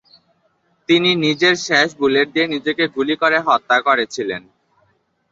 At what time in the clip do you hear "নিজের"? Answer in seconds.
1.25-1.55